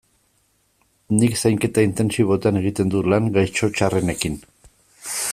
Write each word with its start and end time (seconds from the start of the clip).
Nik 1.17 1.35
Zainketa 1.41 1.83
Intentsiboetan 1.87 2.57
egiten 2.63 2.89
dut 2.95 3.11
lan, 3.13 3.27
gaixo 3.35 3.69
txarrenekin. 3.75 4.41